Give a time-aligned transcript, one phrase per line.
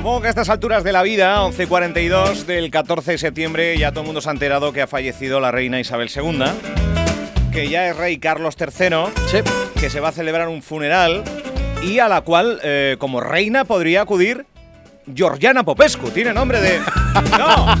[0.00, 4.00] Supongo que a estas alturas de la vida, 11.42 del 14 de septiembre, ya todo
[4.00, 6.42] el mundo se ha enterado que ha fallecido la reina Isabel II,
[7.52, 9.38] que ya es rey Carlos III, Sí.
[9.78, 11.22] que se va a celebrar un funeral
[11.82, 14.46] y a la cual, eh, como reina, podría acudir
[15.14, 16.08] Georgiana Popescu.
[16.08, 16.80] Tiene nombre de...
[17.38, 17.76] No.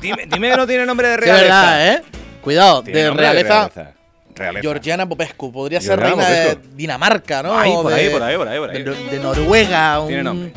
[0.00, 1.40] Dime, dime que no tiene nombre de Sí, realeza.
[1.42, 2.02] verdad, ¿eh?
[2.42, 3.70] Cuidado, Tiene de realeza.
[3.72, 3.92] realeza.
[4.34, 4.62] Realeza.
[4.62, 5.52] Georgiana Popescu.
[5.52, 6.58] Podría ser reina de.
[6.74, 7.56] Dinamarca, ¿no?
[7.56, 8.82] Ahí, por de- ahí, por ahí, por ahí, por ahí.
[8.82, 10.00] De, de Noruega.
[10.06, 10.52] Tiene un- nombre.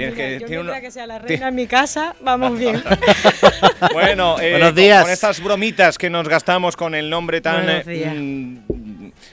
[0.00, 2.82] Tienes que, Yo tiene una- que sea la reina en mi casa, vamos bien.
[3.92, 5.02] Bueno, eh, Buenos con- días.
[5.02, 8.14] Con, estas bromitas que nos gastamos con el nombre tan Buenos eh, días.
[8.16, 8.56] mm,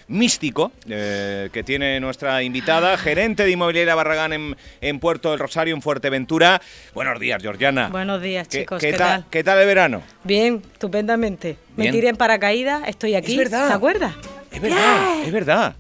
[0.09, 5.75] místico eh, que tiene nuestra invitada, gerente de Inmobiliaria Barragán en, en Puerto del Rosario,
[5.75, 6.61] en Fuerteventura.
[6.93, 7.89] Buenos días, Georgiana.
[7.89, 8.79] Buenos días, ¿Qué, chicos.
[8.81, 9.25] qué ¿Qué, tal, tal?
[9.29, 10.01] ¿Qué tal el verano?
[10.23, 11.57] Bien, estupendamente.
[11.75, 11.89] Bien.
[11.89, 13.37] Me tiré en paracaídas, estoy aquí.
[13.37, 13.67] verdad.
[13.67, 14.13] ¿Te acuerdas?
[14.51, 15.75] Es verdad, es verdad.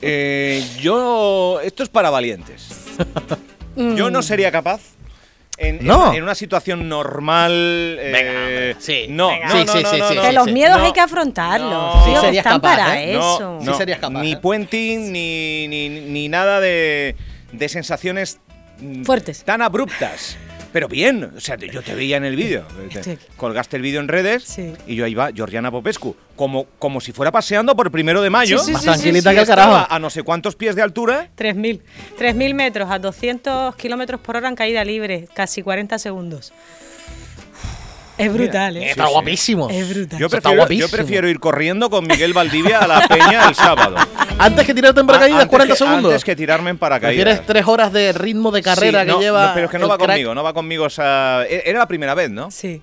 [0.00, 1.60] Eh, yo.
[1.62, 2.68] Esto es para valientes.
[3.76, 4.80] Yo no sería capaz.
[5.56, 6.12] En, No.
[6.12, 7.52] en una situación normal.
[8.00, 8.10] eh,
[8.72, 9.06] Venga, sí.
[9.08, 9.46] No, Venga.
[9.46, 10.22] no, Sí, no, sí, no, sí, no, sí, no.
[10.22, 11.70] que sí, los miedos hay que afrontarlos.
[11.70, 11.92] No.
[11.92, 13.12] tío, Sí que serías están capaz, para ¿eh?
[13.14, 13.58] No, eso.
[13.60, 14.36] Sí no, serías capaz, Ni ¿eh?
[14.36, 17.14] puenting, ni, ni, ni nada de,
[17.52, 18.40] de sensaciones
[18.80, 19.44] mm, Fuertes.
[19.44, 20.36] tan abruptas.
[20.74, 22.64] Pero bien, o sea, yo te veía en el vídeo.
[23.36, 24.72] Colgaste el vídeo en redes Sí.
[24.88, 28.58] y yo ahí va, Georgiana Popescu, como, como si fuera paseando por primero de mayo.
[28.58, 29.86] Sí, sí, Más sí, tranquilita que el carajo.
[29.88, 31.30] A no sé cuántos pies de altura.
[31.38, 31.80] 3.000.
[32.18, 36.52] 3.000 metros a 200 kilómetros por hora en caída libre, casi 40 segundos.
[38.16, 38.90] Es brutal, ¿eh?
[38.90, 39.12] Está sí.
[39.12, 39.68] guapísimo.
[39.70, 40.18] Es brutal.
[40.20, 40.88] Yo prefiero, yo guapísimo.
[40.88, 43.96] prefiero ir corriendo con Miguel Valdivia a la peña el sábado.
[44.38, 46.12] Antes que tirarte en paracaídas, Antes 40 que- segundos.
[46.12, 47.24] Antes que tirarme en paracaídas.
[47.24, 49.48] Prefieres tres horas de ritmo de carrera Sí, que no, lleva.
[49.48, 50.08] no, pero es que no va crack.
[50.10, 51.44] conmigo, no va conmigo esa.
[51.46, 52.50] e- Era la primera vez, ¿no?
[52.50, 52.80] Sí.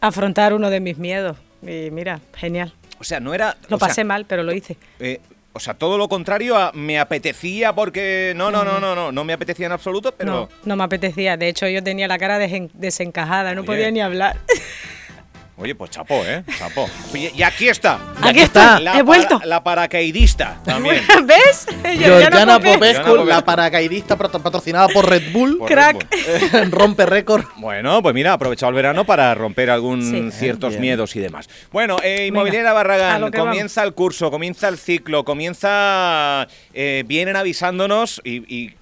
[0.00, 1.36] Afrontar uno de mis miedos.
[1.62, 2.72] Y mira, genial.
[3.00, 3.56] O sea, no era.
[3.68, 4.76] Lo o sea, pasé mal, pero lo hice.
[5.00, 5.20] eh,
[5.52, 8.32] o sea, todo lo contrario a me apetecía porque.
[8.36, 9.12] No, no, no, no, no.
[9.12, 10.32] No me apetecía en absoluto, pero.
[10.32, 11.36] No, no me apetecía.
[11.36, 13.66] De hecho, yo tenía la cara desencajada, no Oye.
[13.66, 14.36] podía ni hablar.
[15.60, 16.44] Oye, pues chapó, ¿eh?
[16.56, 16.88] Chapó.
[17.12, 17.98] Oye, y aquí está.
[18.22, 18.76] Aquí está.
[18.76, 19.40] está, La, he para- vuelto.
[19.44, 21.02] la paracaidista también.
[21.26, 21.66] ¿Ves?
[21.82, 23.24] Georgiana Popescu.
[23.24, 26.06] La paracaidista patro- patrocinada por Red Bull, Por Crack.
[26.10, 26.70] Red Bull.
[26.78, 27.44] rompe récord.
[27.56, 30.02] Bueno, pues mira, ha aprovechado el verano para romper algún
[30.32, 30.38] Sí.
[30.38, 30.82] ciertos Bien.
[30.82, 31.48] miedos y demás.
[31.72, 36.46] Bueno, eh, Inmobiliaria Barragán, comienza el curso, comienza el ciclo, comienza...
[36.72, 38.36] eh, vienen avisándonos y...
[38.54, 38.74] y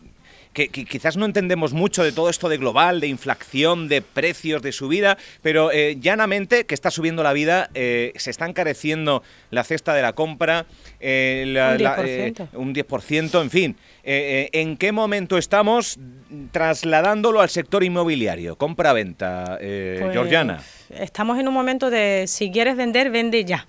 [0.56, 4.62] que, que quizás no entendemos mucho de todo esto de global, de inflación, de precios,
[4.62, 9.64] de subida, pero eh, llanamente que está subiendo la vida, eh, se está encareciendo la
[9.64, 10.64] cesta de la compra,
[10.98, 12.48] eh, la- Un la, eh, 10%.
[12.54, 13.76] un 10%, en fin.
[14.02, 15.98] ¿En qué momento estamos
[16.52, 18.56] trasladándolo al sector inmobiliario?
[18.56, 20.62] Compra-venta, Pues, Georgiana.
[20.88, 23.66] Estamos en un momento de si quieres vender, vende ya.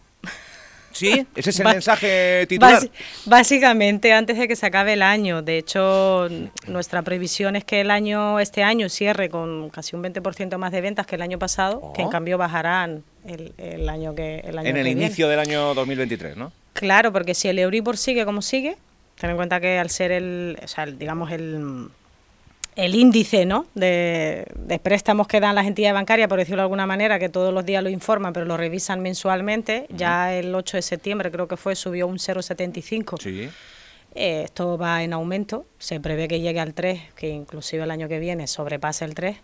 [0.98, 1.28] ¿Sí?
[1.36, 2.82] ¿Ese es el mensaje titular?
[3.26, 5.44] Básicamente, antes de que se acabe el año.
[5.44, 6.28] De hecho,
[6.68, 10.82] nuestra previsión es que el año, este año cierre con casi un 20% más de
[10.82, 12.10] ventas que el año pasado, que en Oh.
[12.10, 15.06] cambio bajarán el, el año que el año en el que viene.
[15.06, 16.52] inicio del año 2023, ¿no?
[16.74, 18.76] Claro, porque si el Euribor sigue como sigue,
[19.20, 21.90] ten en cuenta que al ser el, o sea, el- digamos el,
[22.78, 23.66] el índice ¿no?
[23.74, 27.52] de, de préstamos que dan las entidades bancarias, por decirlo de alguna manera, que todos
[27.52, 31.58] los días lo informan, pero lo revisan mensualmente, ya el 8 de septiembre creo que
[31.58, 33.20] fue, subió un 0,75.
[33.20, 33.50] Sí.
[34.14, 38.08] Eh, esto va en aumento, se prevé que llegue al 3, que inclusive el año
[38.08, 39.38] que viene sobrepase el 3.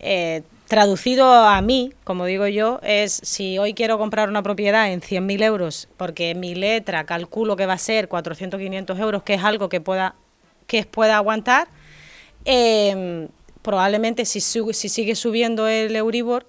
[0.00, 5.00] Eh, traducido a mí, como digo yo, es si hoy quiero comprar una propiedad en
[5.00, 9.42] 100.000 euros, porque mi letra calculo que va a ser 400, 500 euros, que es
[9.42, 10.14] algo que pueda,
[10.68, 11.66] que pueda aguantar,
[12.48, 13.28] eh,
[13.62, 16.46] probablemente si, su- si sigue subiendo el Euribor,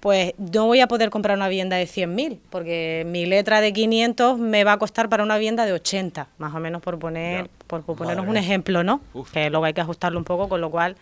[0.00, 4.38] pues no voy a poder comprar una vivienda de 100.000, porque mi letra de 500
[4.38, 7.50] me va a costar para una vivienda de 80, más o menos por poner Ya.
[7.66, 9.00] por, por ponernos un ejemplo, ¿no?
[9.14, 9.32] Uf.
[9.32, 10.96] Que luego hay que ajustarlo un poco, con lo cual,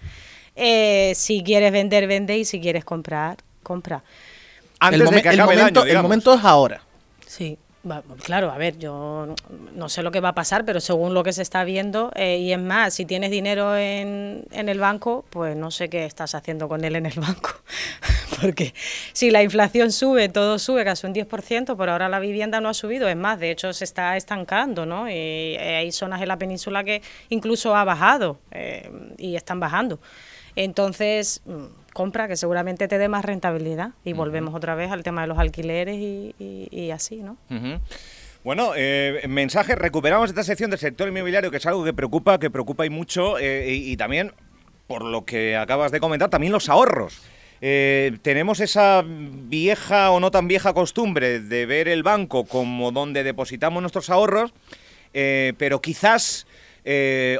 [0.56, 4.02] eh, si quieres vender, vende, y si quieres comprar, compra.
[4.78, 6.02] Antes el, de momen- que el acabe el, momento, año, el digamos.
[6.08, 6.82] momento es ahora.
[7.26, 7.58] Sí,
[8.24, 9.34] claro, a ver, yo
[9.74, 12.38] no- sé lo que va a pasar, pero según lo que se está viendo, eh,
[12.38, 16.34] y es más, si tienes dinero en, en el banco, pues no sé qué estás
[16.34, 17.50] haciendo con él en el banco.
[18.40, 18.72] Porque
[19.12, 22.74] si la inflación sube, todo sube casi un 10%, por ahora la vivienda no ha
[22.74, 25.08] subido, es más, de hecho se está estancando, ¿no?
[25.08, 30.00] Y eh, hay zonas en la península que incluso ha bajado eh, y están bajando.
[30.56, 35.22] Entonces, mm, compra que seguramente te dé más rentabilidad y volvemos otra vez al tema
[35.22, 37.36] de los alquileres y, y- y así, ¿no?
[38.44, 42.50] Bueno, eh, mensaje, recuperamos esta sección del sector inmobiliario, que es algo que preocupa, que
[42.50, 44.32] preocupa y mucho, eh, y, y también,
[44.88, 47.22] por lo que acabas de comentar, también los ahorros.
[47.60, 53.22] Eh, tenemos esa vieja o no tan vieja costumbre de ver el banco como donde
[53.22, 54.52] depositamos nuestros ahorros,
[55.12, 56.46] pero quizás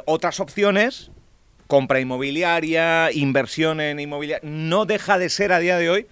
[0.05, 1.11] otras opciones
[1.67, 6.07] compra inmobiliaria, inversión en inmobiliaria, no deja de ser a día de hoy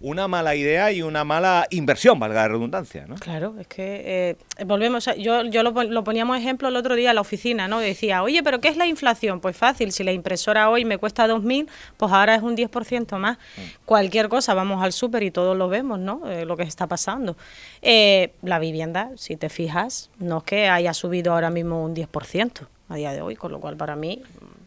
[0.00, 3.14] una mala idea y una mala inversión, valga la redundancia, ¿no?
[3.14, 6.94] Claro, es que eh, volvemos, a- yo, yo lo, pon- lo poníamos ejemplo el otro
[6.94, 7.78] día en la oficina, ¿no?
[7.80, 9.40] Decía, oye, pero ¿qué es la inflación?
[9.40, 13.38] Pues fácil, si la impresora hoy me cuesta 2.000, pues ahora es un 10% más.
[13.86, 16.28] Cualquier cosa, vamos al súper y todos lo vemos, ¿no?
[16.30, 17.36] Eh, lo que está pasando.
[17.80, 22.66] Eh, la vivienda, si te fijas, no es que haya subido ahora mismo un 10%
[22.90, 24.20] a día de hoy, con lo cual para mí...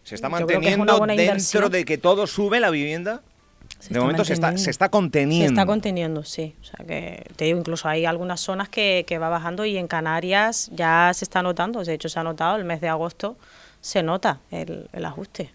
[0.07, 1.69] Se está es manteniendo dentro inversión.
[1.69, 3.21] de que todo sube la vivienda.
[3.77, 5.45] Se de momento se está, se está conteniendo.
[5.45, 6.55] Se está conteniendo, sí.
[6.61, 9.89] O sea que te digo, incluso hay algunas zonas que, que va bajando y en
[9.89, 11.83] Canarias ya se está notando.
[11.83, 13.35] De hecho, se ha notado el mes de agosto,
[13.81, 15.51] se nota el, el ajuste.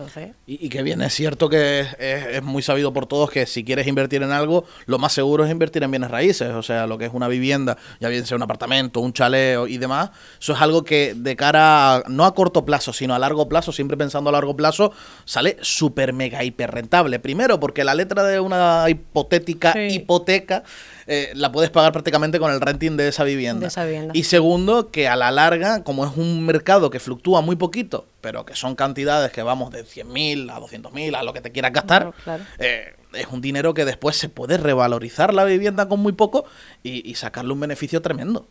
[0.00, 3.30] Entonces, Y, y que bien, es cierto que es, es- es muy sabido por todos
[3.30, 6.62] que si quieres invertir en algo, lo más seguro es invertir en bienes raíces, o
[6.62, 10.10] sea, lo que es una vivienda, ya bien sea un apartamento, un chaleo y demás,
[10.40, 13.72] eso es algo que de cara, a- no a corto plazo, sino a largo plazo,
[13.72, 14.92] siempre pensando a largo plazo,
[15.24, 17.18] sale súper mega hiper rentable.
[17.18, 19.96] Primero, porque la letra de una hipotética Sí.
[19.96, 20.62] hipoteca
[21.06, 23.62] eh, la puedes pagar prácticamente con el renting de esa vivienda.
[23.62, 24.12] De esa vivienda.
[24.16, 28.44] Y segundo, que a la larga, como es un mercado que fluctúa muy poquito, pero
[28.44, 32.12] que son cantidades que vamos de 100.000 a 200.000, a lo que te quieras gastar,
[32.12, 32.44] Claro, claro.
[32.58, 36.44] eh, es un dinero que después se puede revalorizar la vivienda con muy poco
[36.82, 38.46] y, y sacarle un beneficio tremendo.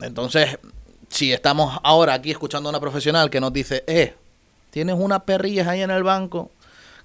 [0.00, 0.58] Entonces,
[1.08, 4.14] si estamos ahora aquí escuchando a una profesional que nos dice, eh,
[4.70, 6.50] tienes unas perrillas ahí en el banco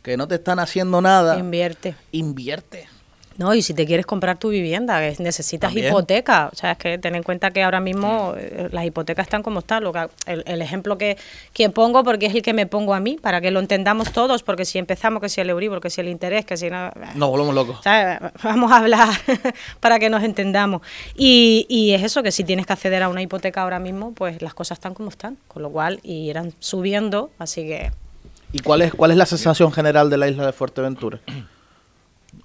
[0.02, 1.96] que no te están haciendo nada, invierte.
[2.14, 2.88] invierte.
[3.38, 5.88] No, y si te quieres comprar tu vivienda, necesitas También.
[5.88, 6.50] hipoteca.
[6.52, 9.60] O sea, es que ten en cuenta que ahora mismo eh, las hipotecas están como
[9.60, 9.84] están.
[9.84, 11.18] Lo que, el, el ejemplo que,
[11.54, 14.42] que pongo, porque es el que me pongo a mí, para que lo entendamos todos,
[14.42, 16.92] porque si empezamos que si el Euribor, que si el interés, que si no...
[17.16, 17.80] Nos volvemos locos.
[17.80, 19.10] O sea, Vamos a hablar
[19.80, 20.82] para que nos entendamos.
[21.16, 24.42] Y, y es eso, que si tienes que acceder a una hipoteca ahora mismo, pues
[24.42, 25.38] las cosas están como están.
[25.48, 27.92] Con lo cual, irán subiendo, así que...
[28.52, 31.20] ¿Y cuál es, cuál es la sensación general de la isla de Fuerteventura?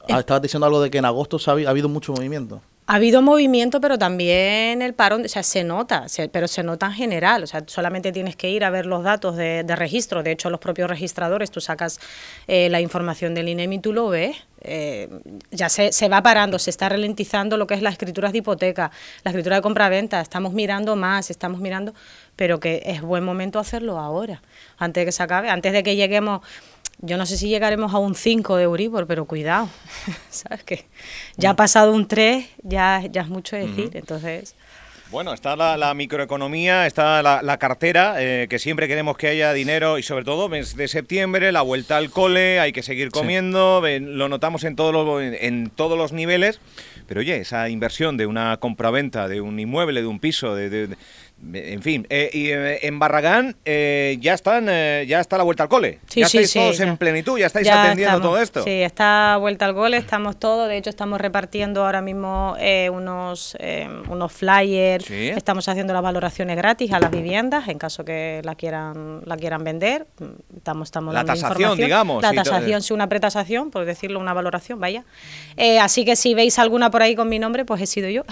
[0.08, 2.60] Ah, estabas diciendo algo de que en agosto ha, habi- ha habido mucho movimiento.
[2.88, 6.86] Ha habido movimiento, pero también el parón, o sea, se nota, se- pero se nota
[6.86, 7.44] en general.
[7.44, 10.22] O sea, solamente tienes que ir a ver los datos de, registro.
[10.24, 12.00] De hecho, los propios registradores, tú sacas
[12.48, 14.36] eh, la información del INEM y tú lo ves.
[14.62, 15.08] eh,
[15.52, 18.90] ya se, se va parando, se está ralentizando lo que es las escrituras de hipoteca,
[19.22, 20.20] la escritura de compraventa.
[20.20, 21.94] Estamos mirando más, estamos mirando,
[22.34, 24.42] pero que es buen momento hacerlo ahora,
[24.76, 26.42] antes de que se acabe, antes de que lleguemos.
[27.00, 29.68] Yo no sé si llegaremos a un 5 de Euribor, pero cuidado,
[30.30, 30.84] ¿sabes qué?
[31.36, 34.54] Ya ha pasado un 3, ya, ya es mucho decir, entonces...
[35.10, 39.52] Bueno, está la, la microeconomía, está la, la cartera, eh, que siempre queremos que haya
[39.52, 43.82] dinero y sobre todo mes de septiembre, la vuelta al cole, hay que seguir comiendo,
[43.82, 46.60] ven- lo notamos en todos los, en, en todos los niveles,
[47.08, 50.96] pero oye, esa inversión de una compraventa, de un inmueble, de un piso, de-
[51.54, 55.64] en fin, eh, y eh, en Barragán eh, ya están, eh, ya está la vuelta
[55.64, 56.84] al cole, Sí, ya sí, estáis sí, todos ya.
[56.84, 58.32] en plenitud, ya estáis Ya atendiendo estamos.
[58.34, 58.62] todo esto.
[58.62, 60.68] Sí, está vuelta al gol, estamos todos.
[60.68, 65.04] De hecho, estamos repartiendo ahora mismo eh, unos, eh, unos flyers.
[65.04, 65.28] Sí.
[65.30, 69.64] Estamos haciendo las valoraciones gratis a las viviendas en caso que la quieran la quieran
[69.64, 70.06] vender.
[70.56, 71.86] Estamos, estamos La dando tasación, información.
[71.86, 75.04] digamos, La tasación, sí, una pretasación, por decirlo, una valoración, vaya.
[75.56, 78.22] Eh, así que si veis alguna por ahí con mi nombre, pues he sido yo.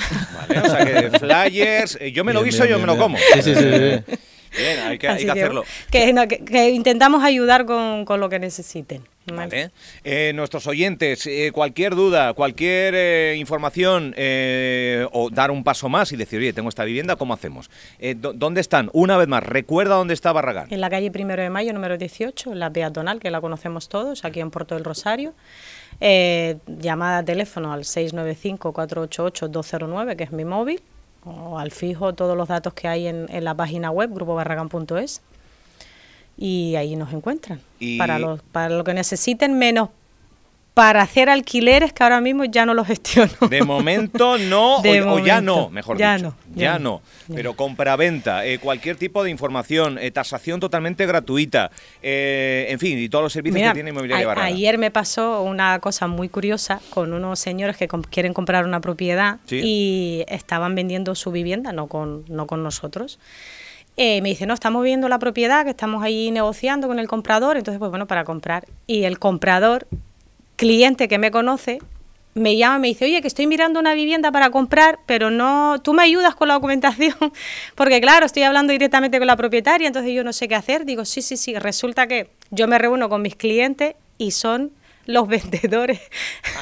[0.49, 2.93] Vale, o sea que flyers, eh, yo me lo Bien, guiso, bien, yo bien, me
[2.95, 3.19] lo como.
[3.19, 4.17] Sí, sí, sí, sí.
[4.59, 5.63] Bien, hay que, hay hacerlo.
[5.93, 9.03] que no, que- que intentamos ayudar con, con lo que necesiten.
[9.33, 9.71] Vale.
[10.03, 16.11] Eh, nuestros oyentes, eh, cualquier duda, cualquier eh, información eh, o dar un paso más
[16.11, 17.71] y decir, oye, tengo esta vivienda, ¿cómo hacemos?
[18.01, 18.91] Eh, do- ¿Dónde están?
[18.93, 20.67] Una vez más, recuerda dónde está Barragán.
[20.71, 24.25] En la calle Primero de Mayo, número 18, en la peatonal, que la conocemos todos,
[24.25, 25.33] aquí en Puerto del Rosario.
[26.01, 30.83] Eh, llamada a teléfono al 695-488-209, que es mi móvil,
[31.25, 35.23] o al fijo todos los datos que hay en, en la página web, grupobarragán.es.
[36.37, 37.61] Y ahí nos encuentran.
[37.79, 39.91] Y- Para, los, para lo que necesiten, menos
[40.75, 43.33] para hacer alquileres, que ahora mismo ya no los gestiono.
[43.51, 46.29] De momento no, o, ya no, mejor Ya dicho.
[46.49, 47.03] no, ya, ya no.
[47.35, 51.71] Pero compra-venta, eh, cualquier tipo de información, eh, tasación totalmente gratuita,
[52.03, 54.53] eh, en fin, y todos los servicios Mira, que tiene Inmobiliaria a- Barragán.
[54.53, 58.81] ayer me pasó una cosa muy curiosa con unos señores que com- quieren comprar una
[58.81, 59.61] propiedad Sí.
[59.63, 63.19] y estaban vendiendo su vivienda, no con, no con nosotros.
[63.97, 67.57] Eh, me dice, no, estamos viendo la propiedad, que estamos ahí negociando con el comprador,
[67.59, 68.65] entonces, pues bueno, para comprar.
[68.87, 69.87] Y el comprador,
[70.61, 71.79] cliente que me conoce,
[72.35, 75.81] me llama y me dice, oye, que estoy mirando una vivienda para comprar, pero no,
[75.83, 77.15] tú me ayudas con la documentación,
[77.75, 80.85] porque claro, estoy hablando directamente con la propietaria, entonces yo no sé qué hacer.
[80.85, 84.73] Digo, sí, sí, sí, resulta que yo me reúno con mis clientes y son
[85.07, 85.99] los vendedores.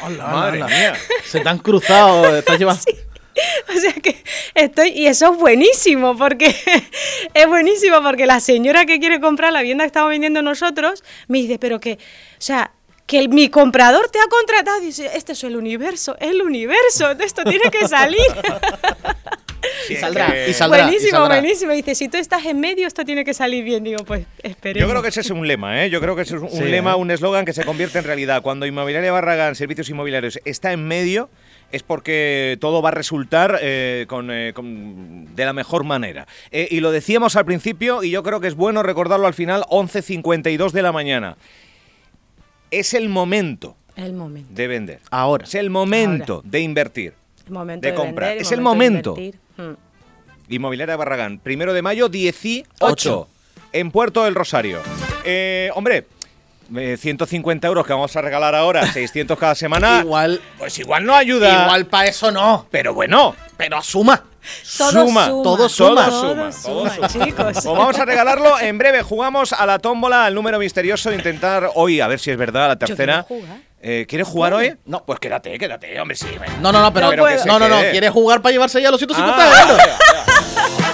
[0.04, 0.66] Hola, Madre hola.
[0.68, 0.94] mía.
[1.24, 2.80] Se te han cruzado, estás llevando...
[3.68, 4.22] O sea que
[4.54, 6.54] estoy, y eso es buenísimo, porque
[7.34, 11.38] es buenísimo, porque la señora que quiere comprar la vivienda que estamos vendiendo nosotros, me
[11.38, 12.72] dice, pero que, o sea,
[13.08, 17.10] que el- mi comprador te ha contratado, y dice, este es el universo, el universo,
[17.18, 18.20] esto tiene que salir.
[19.88, 20.84] Sí, Y saldrá, que- y saldrá.
[20.84, 21.40] buenísimo, saldrá.
[21.40, 21.72] buenísimo.
[21.72, 23.82] Dice, si tú estás en medio, esto tiene que salir bien.
[23.82, 24.86] Digo, pues esperemos.
[24.86, 25.90] Yo creo que ese es un lema, ¿eh?
[25.90, 26.94] Yo creo que ese es un Sí, lema, ¿eh?
[26.94, 28.40] un eslogan que se convierte en realidad.
[28.42, 31.28] Cuando Inmobiliaria Barragán, Servicios Inmobiliarios, está en medio,
[31.72, 36.26] es porque todo va a resultar eh, con, eh, con- de la mejor manera.
[36.52, 39.64] Eh, y lo decíamos al principio, y yo creo que es bueno recordarlo al final,
[39.70, 41.36] 11.52 de la mañana.
[42.70, 44.48] Es el momento El momento.
[44.52, 45.00] de vender.
[45.10, 45.44] Ahora.
[45.44, 47.14] Es el momento de invertir.
[47.46, 48.28] El momento de de, comprar.
[48.30, 49.14] vender, Es el momento.
[49.14, 49.40] de invertir.
[49.56, 50.52] Mm.
[50.54, 53.28] Inmobiliaria Barragán, primero de mayo, 18, Ocho.
[53.72, 54.78] en Puerto del Rosario.
[55.25, 56.06] Eh, hombre,
[56.76, 60.00] eh, 150 euros que vamos a regalar ahora, 600 cada semana.
[60.02, 61.62] Igual, Pues igual no ayuda.
[61.64, 62.66] igual para eso no.
[62.70, 64.25] Pero bueno, Pero suma.
[64.78, 66.04] Todo suma, suma, todo suma.
[66.06, 67.08] todo todo suma, todo suma, suma.
[67.26, 67.44] chicos.
[67.52, 69.02] Pues vamos a regalarlo en breve.
[69.02, 71.12] Jugamos a la tómbola, al número misterioso.
[71.12, 73.26] Intentar hoy, a ver si es verdad, la tercera.
[73.82, 74.75] Eh, ¿Quieres jugar hoy?
[74.87, 75.04] No.
[75.04, 76.26] Pues quédate, quédate, hombre, sí.
[76.62, 77.90] No, no, no, pero, Pero que no, no, no, quede.
[77.92, 79.82] quiere jugar para llevarse ya los 150 Ah, euros.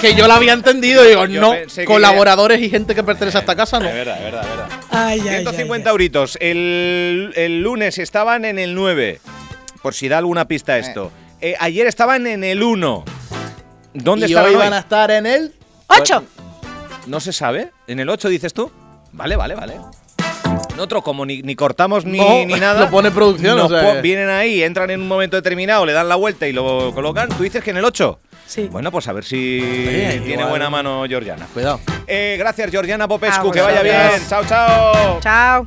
[0.00, 3.40] Que yo lo había entendido, digo, Yo no, que colaboradores y gente que pertenece a
[3.40, 3.86] esta casa, no.
[3.88, 4.68] Es verdad, es verdad, es verdad.
[4.94, 5.92] Ay, ay, ay, 150 ay.
[5.92, 6.38] euritos.
[6.40, 9.20] El, el lunes estaban en el 9.
[9.82, 11.10] Por si da alguna pista esto.
[11.40, 13.04] Eh, ayer estaban en el 1.
[13.94, 14.60] ¿Dónde estaban hoy hoy?
[14.62, 15.54] van a estar en el...
[15.88, 16.24] ¡Ocho!
[17.06, 17.70] No se sabe.
[17.86, 18.70] ¿En el 8 dices tú?
[19.12, 19.74] Vale, vale, vale.
[20.76, 22.80] Nosotros, como ni, ni cortamos ni, No, ni nada.
[22.80, 26.08] lo pone producción, o sea po- Vienen ahí, entran en un momento determinado, le dan
[26.08, 27.28] la vuelta y lo colocan.
[27.28, 28.18] ¿Tú dices que en el 8?
[28.46, 28.68] Sí.
[28.70, 31.46] Bueno, pues a ver si tiene igual- buena mano Georgiana.
[31.54, 31.80] Cuidado.
[32.06, 33.48] Eh, gracias, Georgiana Popescu.
[33.48, 34.22] A que vaya bien.
[34.28, 35.20] Chao, chao.
[35.20, 35.66] Chao.